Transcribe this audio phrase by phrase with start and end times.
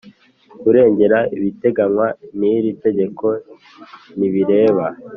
[0.59, 2.07] Kurengera biteganywa
[2.37, 3.25] n iri tegeko
[4.17, 4.85] ntibireba